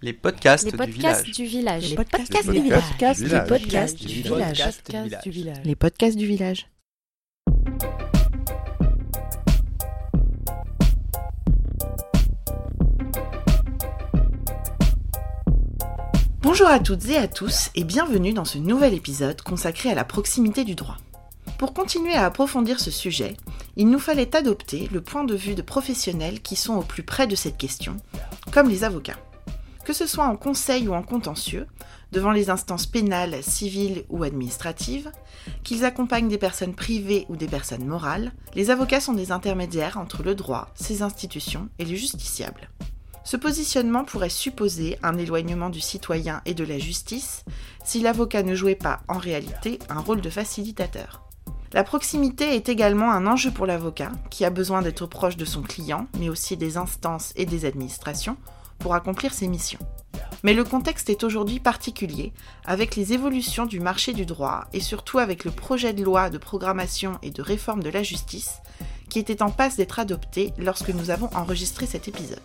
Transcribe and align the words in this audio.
Les 0.00 0.12
podcasts, 0.12 0.64
Les 0.64 0.70
du 0.70 0.76
podcasts 0.76 1.24
village. 1.24 1.36
du 1.36 1.44
village. 1.44 1.90
Les 1.90 1.96
podcasts 1.96 2.32
du 2.50 2.60
village. 2.60 2.82
podcasts 2.88 3.20
Du 3.20 3.26
du 3.26 3.32
village. 3.34 3.48
podcast 3.48 3.98
Du 3.98 4.06
du 4.06 4.12
village. 4.14 4.32
village. 4.32 4.58
Podcast 4.58 5.22
du 5.24 5.30
village. 5.30 5.60
Les 5.64 5.74
podcasts 5.76 6.16
du 6.16 6.26
village. 6.26 6.66
Bonjour 16.42 16.68
à 16.68 16.78
toutes 16.80 17.06
et 17.08 17.16
à 17.16 17.28
tous 17.28 17.70
et 17.74 17.84
bienvenue 17.84 18.32
dans 18.32 18.44
ce 18.44 18.58
nouvel 18.58 18.94
épisode 18.94 19.42
consacré 19.42 19.90
à 19.90 19.94
la 19.94 20.04
proximité 20.04 20.64
du 20.64 20.74
droit. 20.74 20.96
Pour 21.58 21.74
continuer 21.74 22.14
à 22.14 22.24
approfondir 22.26 22.78
ce 22.80 22.90
sujet, 22.90 23.36
il 23.76 23.88
nous 23.90 23.98
fallait 23.98 24.34
adopter 24.36 24.88
le 24.92 25.00
point 25.00 25.24
de 25.24 25.34
vue 25.34 25.54
de 25.54 25.62
professionnels 25.62 26.40
qui 26.40 26.56
sont 26.56 26.74
au 26.76 26.82
plus 26.82 27.02
près 27.02 27.26
de 27.26 27.34
cette 27.34 27.58
question, 27.58 27.96
comme 28.52 28.68
les 28.68 28.84
avocats. 28.84 29.18
Que 29.88 29.94
ce 29.94 30.06
soit 30.06 30.26
en 30.26 30.36
conseil 30.36 30.86
ou 30.86 30.92
en 30.92 31.02
contentieux, 31.02 31.66
devant 32.12 32.30
les 32.30 32.50
instances 32.50 32.84
pénales, 32.84 33.42
civiles 33.42 34.04
ou 34.10 34.22
administratives, 34.22 35.10
qu'ils 35.64 35.86
accompagnent 35.86 36.28
des 36.28 36.36
personnes 36.36 36.74
privées 36.74 37.24
ou 37.30 37.36
des 37.36 37.46
personnes 37.46 37.86
morales, 37.86 38.32
les 38.54 38.68
avocats 38.68 39.00
sont 39.00 39.14
des 39.14 39.32
intermédiaires 39.32 39.96
entre 39.96 40.22
le 40.22 40.34
droit, 40.34 40.68
ses 40.74 41.00
institutions 41.00 41.70
et 41.78 41.86
les 41.86 41.96
justiciables. 41.96 42.68
Ce 43.24 43.38
positionnement 43.38 44.04
pourrait 44.04 44.28
supposer 44.28 44.98
un 45.02 45.16
éloignement 45.16 45.70
du 45.70 45.80
citoyen 45.80 46.42
et 46.44 46.52
de 46.52 46.64
la 46.64 46.78
justice 46.78 47.46
si 47.82 48.00
l'avocat 48.00 48.42
ne 48.42 48.54
jouait 48.54 48.74
pas 48.74 49.00
en 49.08 49.16
réalité 49.16 49.78
un 49.88 50.00
rôle 50.00 50.20
de 50.20 50.28
facilitateur. 50.28 51.22
La 51.72 51.82
proximité 51.82 52.54
est 52.54 52.68
également 52.68 53.10
un 53.10 53.26
enjeu 53.26 53.50
pour 53.50 53.64
l'avocat, 53.64 54.12
qui 54.28 54.44
a 54.44 54.50
besoin 54.50 54.82
d'être 54.82 55.06
proche 55.06 55.38
de 55.38 55.46
son 55.46 55.62
client, 55.62 56.08
mais 56.18 56.28
aussi 56.28 56.58
des 56.58 56.76
instances 56.76 57.32
et 57.36 57.46
des 57.46 57.64
administrations, 57.64 58.36
pour 58.78 58.94
accomplir 58.94 59.34
ses 59.34 59.48
missions. 59.48 59.78
Mais 60.44 60.54
le 60.54 60.64
contexte 60.64 61.10
est 61.10 61.24
aujourd'hui 61.24 61.58
particulier, 61.58 62.32
avec 62.64 62.94
les 62.94 63.12
évolutions 63.12 63.66
du 63.66 63.80
marché 63.80 64.12
du 64.12 64.24
droit 64.24 64.66
et 64.72 64.80
surtout 64.80 65.18
avec 65.18 65.44
le 65.44 65.50
projet 65.50 65.92
de 65.92 66.04
loi 66.04 66.30
de 66.30 66.38
programmation 66.38 67.18
et 67.22 67.30
de 67.30 67.42
réforme 67.42 67.82
de 67.82 67.90
la 67.90 68.02
justice, 68.02 68.58
qui 69.08 69.18
était 69.18 69.42
en 69.42 69.50
passe 69.50 69.76
d'être 69.76 69.98
adopté 69.98 70.52
lorsque 70.58 70.90
nous 70.90 71.10
avons 71.10 71.28
enregistré 71.34 71.86
cet 71.86 72.08
épisode. 72.08 72.38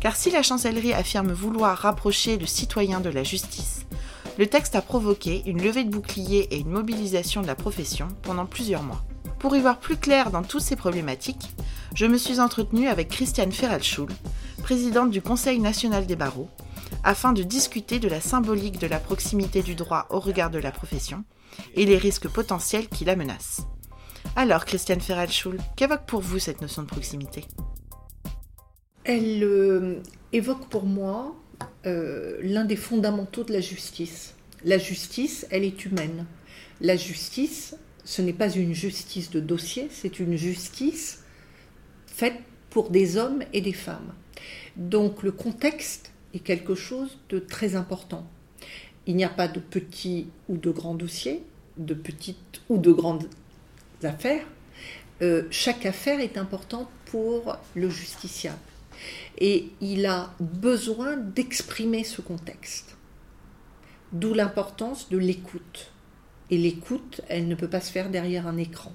Car 0.00 0.14
si 0.14 0.30
la 0.30 0.42
chancellerie 0.42 0.92
affirme 0.92 1.32
vouloir 1.32 1.76
rapprocher 1.78 2.36
le 2.36 2.46
citoyen 2.46 3.00
de 3.00 3.08
la 3.08 3.22
justice, 3.22 3.86
le 4.38 4.46
texte 4.46 4.76
a 4.76 4.82
provoqué 4.82 5.42
une 5.46 5.62
levée 5.62 5.84
de 5.84 5.90
boucliers 5.90 6.48
et 6.50 6.58
une 6.58 6.70
mobilisation 6.70 7.40
de 7.40 7.46
la 7.46 7.54
profession 7.54 8.08
pendant 8.22 8.44
plusieurs 8.44 8.82
mois. 8.82 9.02
Pour 9.38 9.56
y 9.56 9.60
voir 9.60 9.78
plus 9.78 9.96
clair 9.96 10.30
dans 10.30 10.42
toutes 10.42 10.62
ces 10.62 10.76
problématiques, 10.76 11.50
je 11.94 12.04
me 12.04 12.18
suis 12.18 12.40
entretenue 12.40 12.88
avec 12.88 13.08
Christiane 13.08 13.52
Ferralschul, 13.52 14.08
présidente 14.66 15.12
du 15.12 15.22
Conseil 15.22 15.60
national 15.60 16.06
des 16.06 16.16
barreaux, 16.16 16.48
afin 17.04 17.32
de 17.32 17.44
discuter 17.44 18.00
de 18.00 18.08
la 18.08 18.20
symbolique 18.20 18.80
de 18.80 18.88
la 18.88 18.98
proximité 18.98 19.62
du 19.62 19.76
droit 19.76 20.08
au 20.10 20.18
regard 20.18 20.50
de 20.50 20.58
la 20.58 20.72
profession 20.72 21.22
et 21.76 21.86
les 21.86 21.96
risques 21.96 22.26
potentiels 22.26 22.88
qui 22.88 23.04
la 23.04 23.14
menacent. 23.14 23.64
Alors, 24.34 24.64
Christiane 24.64 25.00
Ferralschul, 25.00 25.58
qu'évoque 25.76 26.04
pour 26.06 26.20
vous 26.20 26.40
cette 26.40 26.62
notion 26.62 26.82
de 26.82 26.88
proximité? 26.88 27.44
Elle 29.04 29.44
euh, 29.44 30.02
évoque 30.32 30.68
pour 30.68 30.84
moi 30.84 31.36
euh, 31.86 32.36
l'un 32.42 32.64
des 32.64 32.74
fondamentaux 32.74 33.44
de 33.44 33.52
la 33.52 33.60
justice. 33.60 34.34
La 34.64 34.78
justice, 34.78 35.46
elle 35.52 35.62
est 35.62 35.84
humaine. 35.84 36.26
La 36.80 36.96
justice, 36.96 37.76
ce 38.04 38.20
n'est 38.20 38.32
pas 38.32 38.50
une 38.50 38.74
justice 38.74 39.30
de 39.30 39.38
dossier, 39.38 39.86
c'est 39.92 40.18
une 40.18 40.34
justice 40.34 41.22
faite 42.08 42.40
pour 42.70 42.90
des 42.90 43.16
hommes 43.16 43.44
et 43.52 43.60
des 43.60 43.72
femmes. 43.72 44.12
Donc 44.76 45.22
le 45.22 45.32
contexte 45.32 46.12
est 46.34 46.40
quelque 46.40 46.74
chose 46.74 47.18
de 47.28 47.38
très 47.38 47.76
important. 47.76 48.26
Il 49.06 49.16
n'y 49.16 49.24
a 49.24 49.28
pas 49.28 49.48
de 49.48 49.60
petits 49.60 50.28
ou 50.48 50.56
de 50.56 50.70
grands 50.70 50.94
dossiers, 50.94 51.42
de 51.76 51.94
petites 51.94 52.60
ou 52.68 52.78
de 52.78 52.92
grandes 52.92 53.28
affaires. 54.02 54.46
Euh, 55.22 55.44
chaque 55.50 55.86
affaire 55.86 56.20
est 56.20 56.36
importante 56.36 56.88
pour 57.06 57.56
le 57.74 57.88
justiciable. 57.88 58.58
Et 59.38 59.68
il 59.80 60.06
a 60.06 60.34
besoin 60.40 61.16
d'exprimer 61.16 62.04
ce 62.04 62.20
contexte. 62.20 62.96
D'où 64.12 64.34
l'importance 64.34 65.08
de 65.08 65.18
l'écoute. 65.18 65.92
Et 66.50 66.58
l'écoute, 66.58 67.20
elle 67.28 67.48
ne 67.48 67.54
peut 67.54 67.68
pas 67.68 67.80
se 67.80 67.90
faire 67.90 68.10
derrière 68.10 68.46
un 68.46 68.56
écran. 68.56 68.92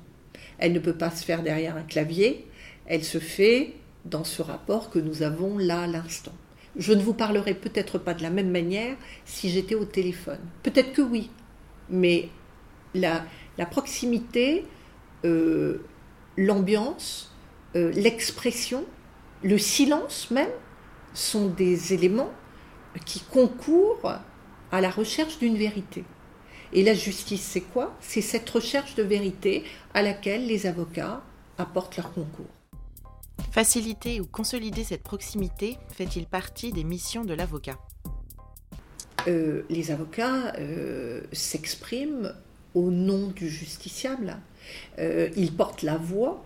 Elle 0.58 0.74
ne 0.74 0.80
peut 0.80 0.96
pas 0.96 1.12
se 1.12 1.24
faire 1.24 1.44
derrière 1.44 1.76
un 1.76 1.84
clavier. 1.84 2.48
Elle 2.86 3.04
se 3.04 3.20
fait 3.20 3.74
dans 4.06 4.24
ce 4.24 4.42
rapport 4.42 4.90
que 4.90 5.00
nous 5.00 5.24
avons 5.24 5.58
là 5.58 5.82
à 5.82 5.88
l'instant. 5.88 6.34
Je 6.78 6.94
ne 6.94 7.02
vous 7.02 7.14
parlerai 7.14 7.54
peut-être 7.54 7.98
pas 7.98 8.14
de 8.14 8.24
la 8.24 8.30
même 8.30 8.50
manière 8.50 8.96
si 9.26 9.50
j'étais 9.50 9.76
au 9.76 9.86
téléphone. 9.86 10.40
Peut-être 10.64 10.94
que 10.94 11.02
oui, 11.02 11.30
mais 11.90 12.30
la, 12.94 13.26
proximité, 13.70 14.66
euh, 15.26 15.84
l'ambiance, 16.38 17.36
euh, 17.76 17.92
l'expression, 17.92 18.86
le 19.44 19.58
silence 19.58 20.32
même 20.32 20.50
sont 21.14 21.48
des 21.48 21.94
éléments 21.94 22.32
qui 23.06 23.20
concourent 23.20 24.14
à 24.72 24.82
la 24.82 24.90
recherche 24.90 25.40
d'une 25.40 25.58
vérité. 25.58 26.04
Et 26.74 26.84
la 26.84 26.94
justice, 26.94 27.42
c'est 27.42 27.62
quoi? 27.62 27.94
C'est 28.00 28.22
cette 28.22 28.50
recherche 28.50 28.96
de 28.96 29.04
vérité 29.04 29.64
à 29.94 30.02
laquelle 30.02 30.48
les 30.48 30.68
avocats 30.68 31.22
apportent 31.58 31.98
leur 31.98 32.14
concours. 32.14 32.61
Faciliter 33.52 34.22
ou 34.22 34.26
consolider 34.26 34.86
cette 34.86 35.04
proximité 35.04 35.78
fait-il 35.90 36.26
partie 36.26 36.72
des 36.72 36.86
missions 36.86 37.26
de 37.26 37.34
l'avocat? 37.34 37.78
Euh, 39.28 39.64
les 39.70 39.92
avocats 39.92 40.54
euh, 40.58 41.20
s'expriment 41.34 42.34
au 42.76 42.92
nom 42.92 43.28
du 43.28 43.50
justiciable. 43.50 44.38
Euh, 45.00 45.30
ils 45.36 45.52
portent 45.52 45.84
la 45.84 45.98
voix 45.98 46.46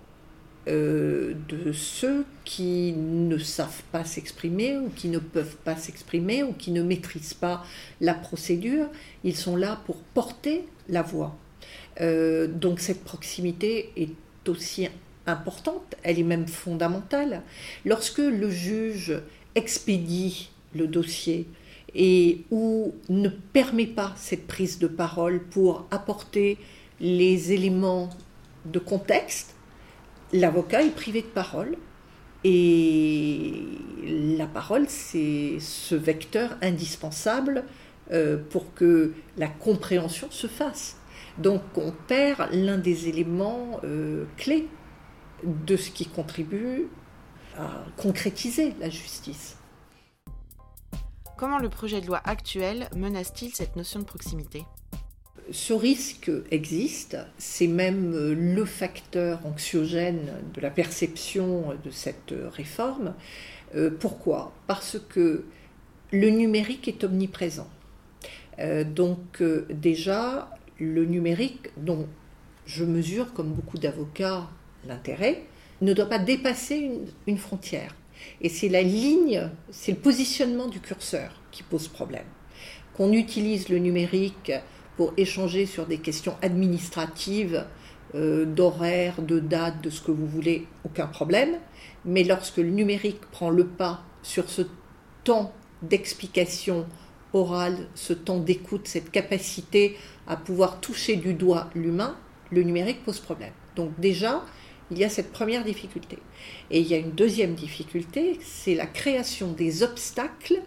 de 0.67 1.71
ceux 1.73 2.25
qui 2.43 2.91
ne 2.93 3.37
savent 3.37 3.83
pas 3.91 4.03
s'exprimer 4.03 4.79
ou 4.79 4.89
qui 4.89 5.09
ne 5.09 5.19
peuvent 5.19 5.57
pas 5.57 5.75
s'exprimer 5.75 6.41
ou 6.41 6.53
qui 6.53 6.72
ne 6.72 6.81
maîtrisent 6.81 7.35
pas 7.35 7.63
la 8.01 8.16
procédure. 8.16 8.87
Ils 9.23 9.35
sont 9.35 9.55
là 9.55 9.79
pour 9.85 9.97
porter 9.97 10.66
la 10.89 11.03
voix. 11.03 11.37
Donc 11.99 12.79
cette 12.79 13.03
proximité 13.03 13.93
est 13.95 14.09
aussi 14.49 14.87
importante, 15.28 15.96
elle 16.03 16.19
est 16.19 16.24
même 16.24 16.47
fondamentale. 16.47 17.41
Lorsque 17.86 18.19
le 18.19 18.50
juge 18.50 19.13
expédie 19.56 20.52
le 20.74 20.88
dossier 20.88 21.47
et 21.94 22.44
ou 22.52 22.94
ne 23.09 23.30
permet 23.30 23.88
pas 23.88 24.14
cette 24.18 24.47
prise 24.47 24.80
de 24.80 24.88
parole 24.88 25.41
pour 25.41 25.88
apporter 25.91 26.58
les 27.00 27.53
éléments 27.53 28.09
de 28.66 28.80
contexte, 28.80 29.56
l'avocat 30.34 30.84
est 30.84 30.96
privé 30.96 31.22
de 31.22 31.28
parole 31.28 31.78
et 32.44 33.64
la 34.38 34.46
parole, 34.46 34.85
c'est 34.88 35.58
ce 35.59 35.96
vecteur 35.96 36.58
indispensable 36.62 37.64
euh, 38.12 38.38
pour 38.52 38.74
que 38.75 39.14
la 39.38 39.47
compréhension 39.47 40.28
se 40.30 40.46
fasse. 40.47 40.97
Donc 41.40 41.62
on 41.75 41.91
perd 42.08 42.50
l'un 42.52 42.78
des 42.78 43.09
éléments 43.09 43.80
euh, 43.84 44.25
clés 44.38 44.68
de 45.45 45.78
ce 45.78 45.91
qui 45.91 46.06
contribue 46.06 46.88
à 47.57 47.83
concrétiser 47.97 48.73
la 48.79 48.89
justice. 48.89 49.57
Comment 51.38 51.59
le 51.59 51.69
projet 51.69 52.01
de 52.01 52.07
loi 52.07 52.22
actuel 52.23 52.89
menace-t-il 52.95 53.53
cette 53.53 53.75
notion 53.75 54.00
de 54.00 54.05
proximité? 54.05 54.63
Ce 55.51 55.73
risque 55.73 56.31
existe, 56.50 57.17
c'est 57.38 57.67
même 57.67 58.13
euh, 58.13 58.34
le 58.34 58.66
facteur 58.66 59.45
anxiogène 59.45 60.31
de 60.53 60.61
la 60.61 60.72
perception 60.72 61.75
de 61.84 61.91
cette 61.91 62.34
réforme. 62.51 63.13
Euh, 63.75 63.91
pourquoi? 63.91 64.53
Parce 64.66 64.97
que 65.09 65.45
le 66.11 66.29
numérique 66.29 66.88
est 66.88 67.03
omniprésent. 67.03 67.70
Euh, 68.59 68.84
donc 68.84 69.41
euh, 69.41 69.67
déjà, 69.70 70.49
le 70.79 71.05
numérique, 71.05 71.70
dont 71.78 72.08
je 72.66 72.84
mesure 72.85 73.34
comme 73.34 73.53
beaucoup 73.53 73.78
d'avocats 73.78 74.49
l'intérêt, 74.87 75.43
ne 75.82 75.93
doit 75.93 76.08
pas 76.08 76.20
dépasser 76.20 76.91
une, 77.28 77.37
frontière. 77.37 77.96
Et 78.41 78.49
c'est 78.49 78.70
la 78.70 78.82
ligne, 78.82 79.49
c'est 79.72 79.91
le 79.91 79.97
positionnement 79.97 80.67
du 80.67 80.79
curseur 80.79 81.41
qui 81.52 81.64
pose 81.64 81.87
problème. 81.87 82.26
Qu'on 82.96 83.11
utilise 83.11 83.70
le 83.70 83.78
numérique 83.78 84.52
pour 84.96 85.14
échanger 85.17 85.66
sur 85.66 85.85
des 85.85 85.97
questions 85.97 86.35
administratives, 86.41 87.66
euh, 88.16 88.46
d'horaire, 88.46 89.22
de 89.22 89.40
date, 89.40 89.82
de 89.82 89.90
ce 89.90 90.02
que 90.02 90.11
vous 90.11 90.28
voulez, 90.28 90.67
aucun 90.85 91.08
problème. 91.08 91.58
Mais 92.05 92.23
lorsque 92.23 92.58
le 92.58 92.70
numérique 92.70 93.22
prend 93.32 93.49
le 93.49 93.66
pas 93.66 94.02
sur 94.23 94.49
ce 94.49 94.61
temps 95.23 95.52
d'explication 95.82 96.85
orale, 97.34 97.87
ce 97.96 98.14
temps 98.14 98.40
d'écoute, 98.40 98.87
cette 98.87 99.11
capacité 99.11 99.97
à 100.28 100.37
pouvoir 100.37 100.79
toucher 100.79 101.17
du 101.17 101.34
doigt 101.34 101.70
l'humain, 101.76 102.16
le 102.52 102.64
numérique 102.64 103.03
pose 103.03 103.20
problème. 103.20 103.52
Donc 103.76 103.91
déjà, 103.99 104.43
il 104.91 104.99
y 104.99 105.03
a 105.03 105.09
cette 105.09 105.32
première 105.32 105.64
difficulté. 105.64 106.17
Et 106.72 106.79
il 106.79 106.87
y 106.87 106.93
a 106.93 106.97
une 106.97 107.11
deuxième 107.11 107.55
difficulté, 107.55 108.40
c'est 108.41 108.76
la 108.76 108.85
création 108.85 109.52
des 109.52 109.84
obstacles 109.84 110.61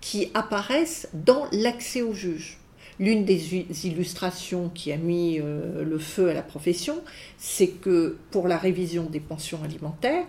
qui 0.00 0.30
apparaissent 0.34 1.08
dans 1.12 1.46
l'accès 1.52 2.02
au 2.02 2.12
juge. 2.12 2.58
L'une 3.00 3.24
des 3.24 3.54
illustrations 3.84 4.70
qui 4.70 4.90
a 4.92 4.96
mis 4.96 5.38
euh, 5.40 5.84
le 5.84 5.98
feu 5.98 6.30
à 6.30 6.34
la 6.34 6.42
profession, 6.42 7.00
c'est 7.36 7.68
que 7.68 8.16
pour 8.30 8.48
la 8.48 8.58
révision 8.58 9.04
des 9.04 9.20
pensions 9.20 9.62
alimentaires, 9.62 10.24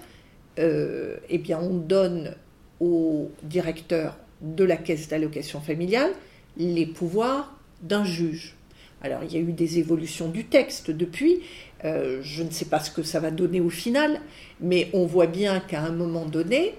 euh, 0.59 1.17
eh 1.29 1.41
on 1.55 1.73
donne 1.73 2.35
au 2.79 3.31
directeur 3.43 4.17
de 4.41 4.63
la 4.63 4.77
caisse 4.77 5.07
d'allocation 5.07 5.61
familiale 5.61 6.11
les 6.57 6.85
pouvoirs 6.85 7.55
d'un 7.81 8.03
juge. 8.03 8.55
Alors 9.01 9.23
il 9.23 9.33
y 9.33 9.37
a 9.37 9.39
eu 9.39 9.53
des 9.53 9.79
évolutions 9.79 10.29
du 10.29 10.45
texte 10.45 10.91
depuis, 10.91 11.41
euh, 11.85 12.19
je 12.21 12.43
ne 12.43 12.49
sais 12.49 12.65
pas 12.65 12.79
ce 12.79 12.91
que 12.91 13.03
ça 13.03 13.19
va 13.19 13.31
donner 13.31 13.61
au 13.61 13.69
final, 13.69 14.19
mais 14.59 14.89
on 14.93 15.05
voit 15.05 15.27
bien 15.27 15.59
qu'à 15.59 15.81
un 15.81 15.91
moment 15.91 16.25
donné, 16.25 16.75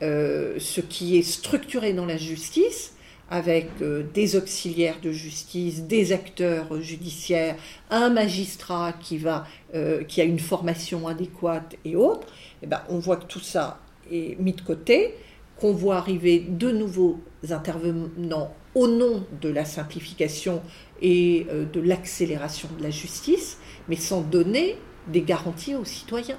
ce 0.00 0.80
qui 0.80 1.18
est 1.18 1.22
structuré 1.22 1.92
dans 1.92 2.06
la 2.06 2.16
justice, 2.16 2.92
avec 3.30 3.68
euh, 3.82 4.02
des 4.14 4.36
auxiliaires 4.36 5.00
de 5.02 5.12
justice, 5.12 5.82
des 5.82 6.12
acteurs 6.12 6.80
judiciaires, 6.80 7.56
un 7.90 8.08
magistrat 8.08 8.94
euh, 9.74 10.04
qui 10.04 10.20
a 10.20 10.24
une 10.24 10.38
formation 10.38 11.06
adéquate 11.06 11.76
et 11.84 11.94
autres, 11.94 12.28
eh 12.62 12.66
ben, 12.66 12.80
on 12.88 12.98
voit 12.98 13.16
que 13.16 13.26
tout 13.26 13.40
ça 13.40 13.80
est 14.10 14.38
mis 14.40 14.52
de 14.52 14.62
côté, 14.62 15.14
qu'on 15.56 15.72
voit 15.72 15.96
arriver 15.96 16.38
de 16.38 16.70
nouveaux 16.70 17.20
intervenants 17.50 18.54
au 18.78 18.88
nom 18.88 19.26
de 19.40 19.48
la 19.48 19.64
simplification 19.64 20.62
et 21.02 21.46
euh, 21.50 21.64
de 21.64 21.80
l'accélération 21.80 22.68
de 22.78 22.82
la 22.82 22.90
justice, 22.90 23.58
mais 23.88 23.96
sans 23.96 24.20
donner 24.20 24.76
des 25.06 25.22
garanties 25.22 25.74
aux 25.74 25.84
citoyens. 25.84 26.38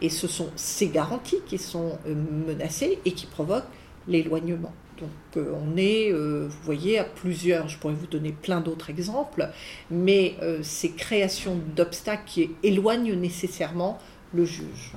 Et 0.00 0.08
ce 0.08 0.26
sont 0.26 0.50
ces 0.56 0.88
garanties 0.88 1.40
qui 1.46 1.58
sont 1.58 1.98
menacées 2.46 2.98
et 3.04 3.12
qui 3.12 3.26
provoquent 3.26 3.68
l'éloignement. 4.06 4.72
Donc 5.00 5.10
euh, 5.36 5.52
on 5.54 5.76
est, 5.76 6.12
euh, 6.12 6.48
vous 6.48 6.62
voyez, 6.64 6.98
à 6.98 7.04
plusieurs, 7.04 7.68
je 7.68 7.78
pourrais 7.78 7.94
vous 7.94 8.06
donner 8.06 8.32
plein 8.32 8.60
d'autres 8.60 8.90
exemples, 8.90 9.48
mais 9.90 10.34
euh, 10.42 10.60
ces 10.62 10.90
créations 10.92 11.58
d'obstacles 11.76 12.24
qui 12.26 12.50
éloignent 12.62 13.14
nécessairement 13.14 13.98
le 14.34 14.44
juge 14.44 14.92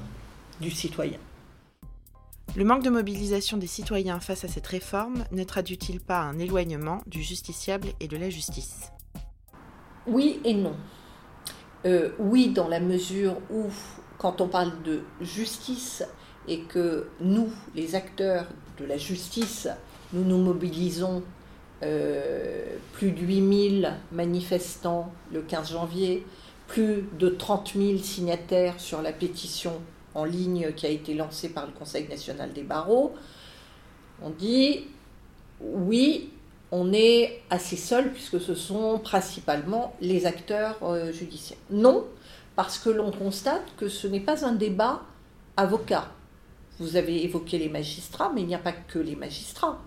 du 0.60 0.72
citoyen. 0.72 1.18
Le 2.53 2.65
manque 2.65 2.83
de 2.83 2.89
mobilisation 2.89 3.56
des 3.56 3.68
citoyens 3.68 4.19
face 4.19 4.44
à 4.44 4.50
cette 4.50 4.68
réforme 4.68 5.24
ne 5.31 5.45
traduit-il 5.45 6.01
pas 6.01 6.19
un 6.19 6.38
éloignement 6.38 7.01
du 7.07 7.24
justiciable 7.24 7.88
et 8.01 8.09
de 8.09 8.18
la 8.18 8.30
justice? 8.30 8.92
Oui 10.06 10.42
et 10.44 10.53
non. 10.53 10.75
oui, 12.19 12.50
dans 12.50 12.68
la 12.68 12.81
mesure 12.81 13.38
où, 13.51 13.68
quand 14.18 14.42
on 14.42 14.50
parle 14.50 14.83
de 14.83 15.03
justice 15.21 16.03
et 16.50 16.59
que 16.63 17.07
nous, 17.21 17.50
les 17.74 17.95
acteurs 17.95 18.48
de 18.77 18.86
la 18.86 18.98
justice, 18.98 19.69
nous 20.12 20.25
nous 20.25 20.38
mobilisons 20.38 21.24
euh, 21.83 22.65
plus 22.92 23.12
de 23.12 23.21
8000 23.21 23.94
manifestants 24.12 25.13
le 25.31 25.42
15 25.42 25.71
janvier, 25.71 26.25
plus 26.68 27.06
de 27.18 27.30
30 27.30 27.74
000 27.77 27.98
signataires 28.00 28.80
sur 28.80 29.01
la 29.01 29.13
pétition 29.13 29.74
en 30.16 30.25
ligne 30.25 30.74
qui 30.74 30.86
a 30.86 30.90
été 30.90 31.13
lancée 31.13 31.50
par 31.50 31.66
le 31.66 31.72
Conseil 31.72 32.08
national 32.08 32.54
des 32.54 32.63
barreaux. 32.63 33.13
On 34.22 34.30
dit 34.30 34.88
oui, 35.62 36.31
on 36.72 36.94
est 36.94 37.42
assez 37.50 37.75
seul 37.75 38.12
puisque 38.12 38.40
ce 38.40 38.56
sont 38.56 39.00
principalement 39.00 39.96
les 40.02 40.25
acteurs 40.25 40.78
euh, 40.84 41.12
judiciaires. 41.12 41.60
Non, 41.69 42.06
parce 42.56 42.78
que 42.78 42.90
l'on 42.90 43.12
constate 43.12 43.63
que 43.78 43.90
ce 43.90 44.08
n'est 44.08 44.19
pas 44.19 44.46
un 44.46 44.54
débat 44.54 45.02
avocat. 45.58 46.08
Vous 46.81 46.95
avez 46.95 47.24
évoqué 47.24 47.60
les 47.60 47.69
magistrats, 47.69 48.31
mais 48.33 48.42
il 48.42 48.48
n'y 48.48 48.56
a 48.56 48.57
pas 48.57 48.72
que 48.72 48.98
les 48.98 49.16
magistrats. 49.16 49.80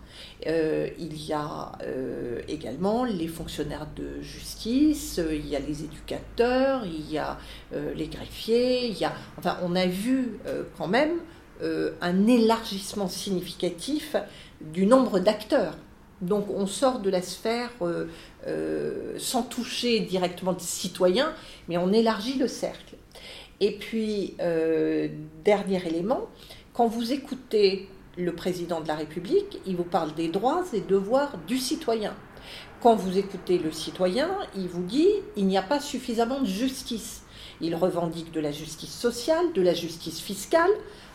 Euh, 0.46 0.88
il 0.96 1.20
y 1.26 1.32
a 1.32 1.73
euh, 1.82 2.41
également 2.46 3.02
les 3.02 3.26
fonctionnaires 3.26 3.88
de 3.96 4.23
justice, 4.23 5.20
il 5.29 5.44
y 5.44 5.56
a 5.56 5.58
les 5.58 5.82
éducateurs, 5.82 6.87
il 6.87 7.11
y 7.11 7.19
a 7.19 7.37
euh, 7.73 7.93
les 7.94 8.06
greffiers, 8.06 8.87
il 8.87 8.96
y 8.96 9.05
a, 9.05 9.12
enfin, 9.38 9.58
on 9.64 9.75
a 9.75 9.87
vu 9.87 10.38
quand 10.79 10.87
même 10.87 11.19
un 12.00 12.26
élargissement 12.29 13.08
significatif 13.08 14.14
du 14.61 14.87
nombre 14.87 15.19
d'acteurs. 15.19 15.76
Donc 16.20 16.49
on 16.49 16.69
sort 16.69 17.00
de 17.00 17.11
la 17.11 17.23
sphère 17.23 17.70
sans 19.19 19.43
toucher 19.43 20.00
directement 20.00 20.52
des 20.52 20.61
citoyens, 20.61 21.32
mais 21.69 21.76
on 21.76 21.93
élargit 21.93 22.38
le 22.38 22.47
cercle. 22.47 22.94
Et 23.61 23.79
puis, 23.79 24.35
dernier 25.44 25.87
élément, 25.87 26.29
quand 26.75 26.88
vous 26.88 27.12
écoutez 27.12 27.88
le 28.19 28.35
président 28.35 28.81
de 28.81 28.88
la 28.88 28.97
République, 28.97 29.61
il 29.65 29.76
vous 29.76 29.85
parle 29.85 30.12
des 30.15 30.26
droits 30.26 30.65
et 30.73 30.81
devoirs 30.81 31.38
du 31.47 31.59
citoyen. 31.59 32.12
Quand 32.82 32.97
vous 32.97 33.17
écoutez 33.17 33.59
le 33.59 33.71
citoyen, 33.71 34.29
il 34.56 34.67
vous 34.67 34.82
dit 34.82 35.09
il 35.37 35.47
n'y 35.47 35.56
a 35.56 35.62
pas 35.62 35.79
suffisamment 35.79 36.41
de 36.41 36.47
justice. 36.47 37.23
Il 37.61 37.76
revendique 37.76 38.32
de 38.32 38.41
la 38.41 38.50
justice 38.50 38.93
sociale, 38.93 39.53
de 39.55 39.62
la 39.62 39.73
justice 39.73 40.21
fiscale. 40.21 40.71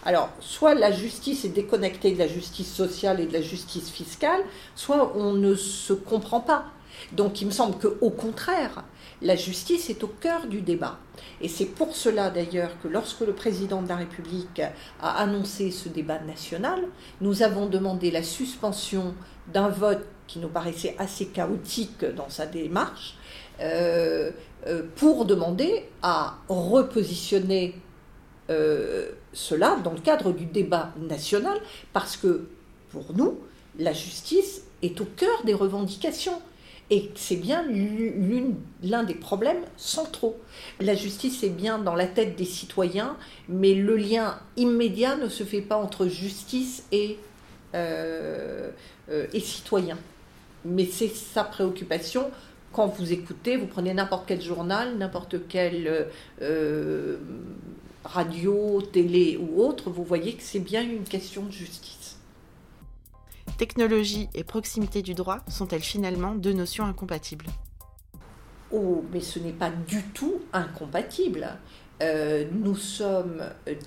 Alors, 0.05 0.29
soit 0.39 0.75
la 0.75 0.93
justice 0.93 1.43
est 1.43 1.49
déconnectée 1.49 2.13
de 2.13 2.19
la 2.19 2.29
justice 2.29 2.73
sociale 2.73 3.19
et 3.19 3.25
de 3.25 3.33
la 3.33 3.41
justice 3.41 3.89
fiscale, 3.89 4.41
soit 4.75 5.11
on 5.17 5.33
ne 5.33 5.55
se 5.55 5.91
comprend 5.91 6.39
pas. 6.39 6.67
Donc, 7.11 7.41
il 7.41 7.47
me 7.47 7.51
semble 7.51 7.77
qu'au 7.77 8.09
contraire, 8.09 8.83
la 9.21 9.35
justice 9.35 9.89
est 9.89 10.03
au 10.03 10.07
cœur 10.07 10.47
du 10.47 10.61
débat. 10.61 10.99
Et 11.41 11.47
c'est 11.47 11.65
pour 11.65 11.95
cela 11.95 12.29
d'ailleurs 12.29 12.71
que 12.81 12.87
lorsque 12.87 13.21
le 13.21 13.33
président 13.33 13.81
de 13.81 13.89
la 13.89 13.97
République 13.97 14.61
a 15.01 15.17
annoncé 15.17 15.71
ce 15.71 15.89
débat 15.89 16.19
national, 16.19 16.79
nous 17.21 17.43
avons 17.43 17.65
demandé 17.65 18.11
la 18.11 18.23
suspension 18.23 19.13
d'un 19.51 19.69
vote 19.69 20.05
qui 20.27 20.39
nous 20.39 20.47
paraissait 20.47 20.95
assez 20.99 21.27
chaotique 21.27 22.05
dans 22.05 22.29
sa 22.29 22.45
démarche, 22.45 23.15
euh, 23.59 24.31
euh, 24.67 24.83
pour 24.95 25.25
demander 25.25 25.89
à 26.01 26.37
repositionner 26.47 27.75
euh, 28.49 29.09
cela 29.33 29.77
dans 29.83 29.91
le 29.91 29.99
cadre 29.99 30.31
du 30.31 30.45
débat 30.45 30.93
national, 30.97 31.59
parce 31.93 32.15
que 32.15 32.47
pour 32.91 33.13
nous, 33.13 33.39
la 33.77 33.93
justice 33.93 34.63
est 34.81 34.99
au 35.01 35.05
cœur 35.05 35.43
des 35.45 35.53
revendications. 35.53 36.41
Et 36.91 37.11
c'est 37.15 37.35
bien 37.35 37.65
l'un 38.81 39.03
des 39.03 39.13
problèmes 39.13 39.63
centraux. 39.77 40.37
La 40.79 40.95
justice 40.95 41.43
est 41.43 41.49
bien 41.49 41.77
dans 41.77 41.93
la 41.93 42.07
tête 42.07 42.35
des 42.35 42.45
citoyens, 42.45 43.15
mais 43.47 43.75
le 43.75 43.95
lien 43.95 44.39
immédiat 44.57 45.15
ne 45.15 45.29
se 45.29 45.43
fait 45.43 45.61
pas 45.61 45.77
entre 45.77 46.07
justice 46.07 46.83
et, 46.91 47.19
euh, 47.75 48.71
euh, 49.11 49.27
citoyen. 49.39 49.97
Mais 50.65 50.85
c'est 50.85 51.13
sa 51.13 51.43
préoccupation. 51.43 52.31
Quand 52.73 52.87
vous 52.87 53.13
écoutez, 53.13 53.55
vous 53.55 53.67
prenez 53.67 53.93
n'importe 53.93 54.25
quel 54.27 54.41
journal, 54.41 54.97
n'importe 54.97 55.47
quelle 55.47 56.07
euh, 56.41 57.17
radio, 58.03 58.81
télé 58.81 59.37
ou 59.37 59.63
autre, 59.63 59.89
vous 59.89 60.03
voyez 60.03 60.33
que 60.33 60.43
c'est 60.43 60.59
bien 60.59 60.81
une 60.81 61.03
question 61.03 61.43
de 61.43 61.51
justice. 61.51 62.18
Technologie 63.59 64.29
et 64.33 64.45
proximité 64.45 65.01
du 65.01 65.13
droit 65.13 65.39
sont-elles 65.49 65.81
finalement 65.81 66.33
deux 66.33 66.53
notions 66.53 66.85
incompatibles? 66.85 67.45
Oh, 68.71 69.03
mais 69.11 69.19
ce 69.19 69.37
n'est 69.37 69.51
pas 69.51 69.69
du 69.69 70.01
tout 70.13 70.35
incompatible. 70.53 71.45
Euh, 72.01 72.45
nous 72.53 72.77
sommes 72.77 73.43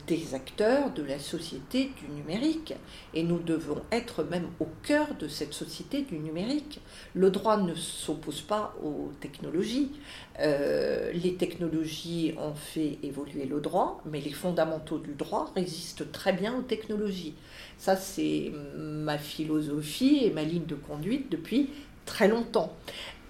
des 0.07 0.35
acteurs 0.35 0.90
de 0.90 1.02
la 1.02 1.19
société 1.19 1.92
du 1.99 2.12
numérique 2.14 2.75
et 3.14 3.23
nous 3.23 3.38
devons 3.38 3.81
être 3.90 4.23
même 4.23 4.49
au 4.61 4.66
cœur 4.83 5.14
de 5.19 5.28
cette 5.28 5.54
société 5.54 6.02
du 6.02 6.19
numérique. 6.19 6.83
Le 7.14 7.31
droit 7.31 7.57
ne 7.57 7.75
s'oppose 7.75 8.42
pas 8.42 8.75
aux 8.85 9.12
technologies. 9.21 9.92
Euh, 10.40 11.11
les 11.12 11.37
technologies 11.37 12.35
ont 12.37 12.54
fait 12.54 12.99
évoluer 13.02 13.47
le 13.47 13.61
droit, 13.61 14.02
mais 14.04 14.21
les 14.21 14.33
fondamentaux 14.33 14.99
du 14.99 15.14
droit 15.14 15.50
résistent 15.54 16.12
très 16.12 16.35
bien 16.35 16.54
aux 16.54 16.62
technologies. 16.62 17.35
Ça, 17.78 17.97
c'est 17.97 18.52
ma 18.76 19.16
philosophie 19.16 20.21
et 20.25 20.31
ma 20.31 20.42
ligne 20.42 20.66
de 20.66 20.75
conduite 20.75 21.31
depuis 21.31 21.71
très 22.04 22.28
longtemps. 22.28 22.76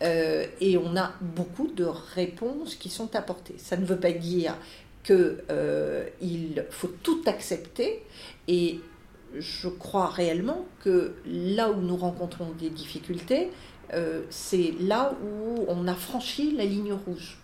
Euh, 0.02 0.46
et 0.61 0.76
on 0.76 0.96
a 0.96 1.12
beaucoup 1.20 1.68
de 1.68 1.84
réponses 1.84 2.75
qui 2.75 2.88
sont 2.88 3.14
apportées. 3.14 3.54
Ça 3.58 3.76
ne 3.76 3.84
veut 3.84 3.99
pas 3.99 4.12
dire 4.12 4.56
qu'il 5.04 5.37
euh, 5.50 6.08
faut 6.70 6.90
tout 7.02 7.22
accepter 7.26 8.02
et 8.49 8.80
je 9.38 9.68
crois 9.68 10.08
réellement 10.08 10.66
que 10.82 11.14
là 11.26 11.70
où 11.70 11.80
nous 11.80 11.96
rencontrons 11.96 12.50
des 12.58 12.70
difficultés, 12.70 13.50
euh, 13.94 14.22
c'est 14.30 14.75
là 14.80 15.14
où 15.25 15.64
on 15.68 15.87
a 15.87 15.94
franchi 15.94 16.52
la 16.52 16.64
ligne 16.64 16.92
rouge. 16.92 17.38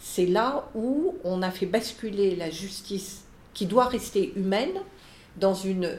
C'est 0.00 0.26
là 0.26 0.68
où 0.74 1.16
on 1.24 1.42
a 1.42 1.50
fait 1.50 1.66
basculer 1.66 2.36
la 2.36 2.50
justice 2.50 3.24
qui 3.54 3.66
doit 3.66 3.86
rester 3.86 4.32
humaine 4.36 4.74
dans 5.36 5.54
une 5.54 5.98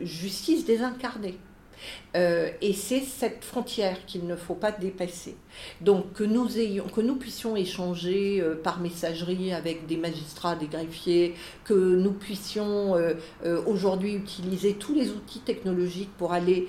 justice 0.00 0.64
désincarnée. 0.64 1.38
Euh, 2.16 2.50
et 2.60 2.72
c'est 2.72 3.00
cette 3.00 3.44
frontière 3.44 4.04
qu'il 4.06 4.26
ne 4.26 4.36
faut 4.36 4.54
pas 4.54 4.72
dépasser. 4.72 5.36
Donc 5.80 6.12
que 6.12 6.24
nous, 6.24 6.46
que 6.46 7.00
nous 7.00 7.16
puissions 7.16 7.56
échanger 7.56 8.40
euh, 8.40 8.54
par 8.54 8.80
messagerie 8.80 9.52
avec 9.52 9.86
des 9.86 9.96
magistrats, 9.96 10.56
des 10.56 10.66
greffiers, 10.66 11.34
que 11.64 11.74
nous 11.74 12.12
puissions 12.12 12.96
euh, 12.96 13.14
aujourd'hui 13.66 14.14
utiliser 14.14 14.74
tous 14.74 14.94
les 14.94 15.10
outils 15.10 15.40
technologiques 15.40 16.10
pour 16.16 16.32
aller 16.32 16.68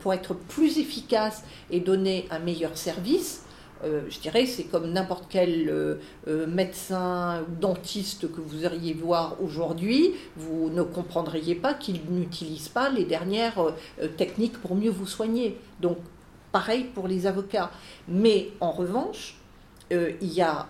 pour 0.00 0.14
être 0.14 0.34
plus 0.34 0.78
efficace 0.78 1.42
et 1.70 1.80
donner 1.80 2.26
un 2.30 2.38
meilleur 2.38 2.78
service, 2.78 3.42
euh, 3.84 4.02
je 4.08 4.20
dirais, 4.20 4.46
c'est 4.46 4.64
comme 4.64 4.92
n'importe 4.92 5.26
quel 5.28 5.68
euh, 5.68 5.96
euh, 6.28 6.46
médecin 6.46 7.42
ou 7.42 7.60
dentiste 7.60 8.30
que 8.32 8.40
vous 8.40 8.62
iriez 8.62 8.94
voir 8.94 9.36
aujourd'hui, 9.42 10.14
vous 10.36 10.70
ne 10.70 10.82
comprendriez 10.82 11.54
pas 11.54 11.74
qu'il 11.74 12.00
n'utilise 12.10 12.68
pas 12.68 12.90
les 12.90 13.04
dernières 13.04 13.72
techniques 14.16 14.58
pour 14.60 14.74
mieux 14.74 14.90
vous 14.90 15.06
soigner. 15.06 15.58
Donc, 15.80 15.98
pareil 16.52 16.84
pour 16.94 17.08
les 17.08 17.26
avocats. 17.26 17.70
Mais 18.08 18.48
en 18.60 18.70
revanche, 18.70 19.36
il 19.90 20.32
y 20.32 20.40
a 20.40 20.66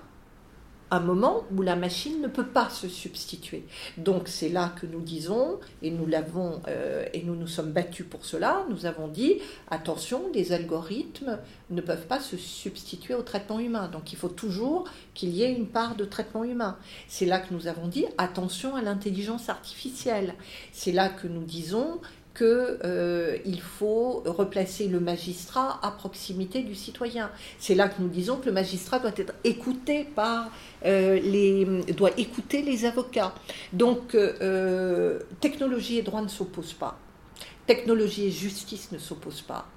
un 0.92 1.00
moment 1.00 1.44
où 1.50 1.62
la 1.62 1.74
machine 1.74 2.20
ne 2.20 2.28
peut 2.28 2.46
pas 2.46 2.68
se 2.68 2.86
substituer. 2.86 3.64
Donc 3.96 4.28
c'est 4.28 4.50
là 4.50 4.74
que 4.78 4.86
nous 4.86 5.00
disons, 5.00 5.58
et 5.80 5.90
nous 5.90 6.04
l'avons, 6.06 6.60
euh, 6.68 7.06
et 7.14 7.22
nous 7.22 7.34
nous 7.34 7.46
sommes 7.46 7.72
battus 7.72 8.04
pour 8.08 8.26
cela, 8.26 8.66
nous 8.68 8.84
avons 8.84 9.08
dit, 9.08 9.38
attention, 9.70 10.22
les 10.34 10.52
algorithmes 10.52 11.38
ne 11.70 11.80
peuvent 11.80 12.06
pas 12.06 12.20
se 12.20 12.36
substituer 12.36 13.14
au 13.14 13.22
traitement 13.22 13.58
humain. 13.58 13.88
Donc 13.88 14.12
il 14.12 14.18
faut 14.18 14.28
toujours 14.28 14.84
qu'il 15.14 15.30
y 15.30 15.42
ait 15.42 15.52
une 15.52 15.66
part 15.66 15.96
de 15.96 16.04
traitement 16.04 16.44
humain. 16.44 16.76
C'est 17.08 17.26
là 17.26 17.40
que 17.40 17.54
nous 17.54 17.68
avons 17.68 17.88
dit, 17.88 18.04
attention 18.18 18.76
à 18.76 18.82
l'intelligence 18.82 19.48
artificielle. 19.48 20.34
C'est 20.72 20.92
là 20.92 21.08
que 21.08 21.26
nous 21.26 21.44
disons, 21.44 22.00
qu'il 22.34 22.46
euh, 22.46 23.36
faut 23.60 24.22
replacer 24.24 24.88
le 24.88 25.00
magistrat 25.00 25.78
à 25.82 25.90
proximité 25.90 26.62
du 26.62 26.74
citoyen. 26.74 27.30
C'est 27.58 27.74
là 27.74 27.88
que 27.88 28.00
nous 28.00 28.08
disons 28.08 28.36
que 28.36 28.46
le 28.46 28.52
magistrat 28.52 28.98
doit 28.98 29.12
être 29.16 29.34
écouté 29.44 30.04
par 30.04 30.50
euh, 30.84 31.20
les, 31.20 31.64
doit 31.92 32.12
écouter 32.16 32.62
les 32.62 32.86
avocats. 32.86 33.34
Donc 33.72 34.14
euh, 34.14 35.18
technologie 35.40 35.98
et 35.98 36.02
droit 36.02 36.22
ne 36.22 36.28
s'opposent 36.28 36.72
pas. 36.72 36.98
Technologie 37.66 38.26
et 38.26 38.30
justice 38.30 38.90
ne 38.92 38.98
s'opposent 38.98 39.42
pas. 39.42 39.68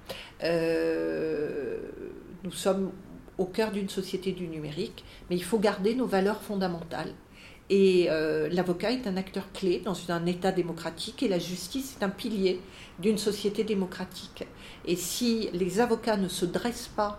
nous 2.42 2.52
sommes 2.52 2.90
au 3.38 3.44
cœur 3.44 3.70
d'une 3.70 3.90
société 3.90 4.32
du 4.32 4.48
numérique, 4.48 5.04
mais 5.28 5.36
il 5.36 5.44
faut 5.44 5.58
garder 5.58 5.94
nos 5.94 6.06
valeurs 6.06 6.40
fondamentales. 6.40 7.12
Et 7.68 8.06
euh, 8.10 8.48
l'avocat 8.50 8.92
est 8.92 9.06
un 9.06 9.16
acteur 9.16 9.50
clé 9.52 9.82
dans 9.84 9.96
un 10.10 10.24
État 10.26 10.52
démocratique 10.52 11.22
et 11.22 11.28
la 11.28 11.38
justice 11.38 11.96
est 11.98 12.04
un 12.04 12.08
pilier 12.08 12.60
d'une 13.00 13.18
société 13.18 13.64
démocratique. 13.64 14.44
Et 14.84 14.94
si 14.94 15.50
les 15.52 15.80
avocats 15.80 16.16
ne 16.16 16.28
se 16.28 16.44
dressent 16.44 16.90
pas 16.94 17.18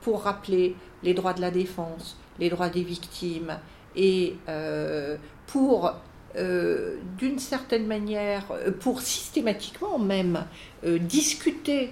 pour 0.00 0.22
rappeler 0.22 0.76
les 1.02 1.12
droits 1.12 1.32
de 1.32 1.40
la 1.40 1.50
défense, 1.50 2.16
les 2.38 2.50
droits 2.50 2.68
des 2.68 2.84
victimes, 2.84 3.58
et 3.96 4.36
euh, 4.48 5.16
pour, 5.48 5.92
euh, 6.36 6.96
d'une 7.18 7.40
certaine 7.40 7.86
manière, 7.86 8.44
pour 8.78 9.00
systématiquement 9.00 9.98
même 9.98 10.44
discuter 10.84 11.90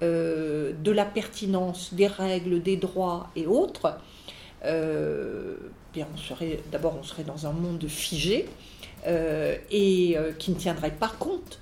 de 0.00 0.90
la 0.90 1.04
pertinence 1.04 1.92
des 1.92 2.06
règles, 2.06 2.62
des 2.62 2.78
droits 2.78 3.28
et 3.36 3.46
autres, 3.46 3.98
on 5.96 6.16
serait 6.16 6.60
d'abord 6.70 6.96
on 6.98 7.02
serait 7.02 7.24
dans 7.24 7.46
un 7.46 7.52
monde 7.52 7.86
figé 7.88 8.48
euh, 9.06 9.56
et 9.70 10.16
euh, 10.16 10.32
qui 10.32 10.50
ne 10.50 10.56
tiendrait 10.56 10.94
pas 10.94 11.08
compte 11.08 11.60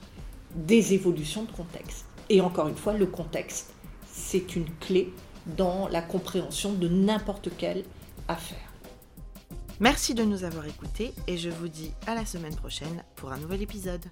des 0.55 0.95
évolutions 0.95 1.45
de 1.45 1.53
contexte. 1.53 2.07
Et 2.31 2.41
encore 2.41 2.69
une 2.69 2.77
fois, 2.77 2.93
le 2.95 3.07
contexte, 3.07 3.73
c'est 4.11 4.57
une 4.57 4.69
clé 4.81 5.13
dans 5.57 5.89
la 5.89 6.03
compréhension 6.03 6.73
de 6.73 6.89
n'importe 6.89 7.51
quelle 7.57 7.85
affaire. 8.27 8.59
Merci 9.81 10.15
de 10.15 10.25
nous 10.25 10.43
avoir 10.43 10.67
écoutés 10.67 11.15
et 11.29 11.37
je 11.37 11.49
vous 11.49 11.69
dis 11.69 11.93
à 12.07 12.15
la 12.15 12.27
semaine 12.27 12.57
prochaine 12.57 13.05
pour 13.15 13.31
un 13.31 13.39
nouvel 13.39 13.63
épisode. 13.63 14.05